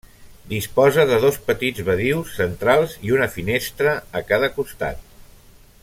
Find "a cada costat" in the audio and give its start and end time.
4.21-5.07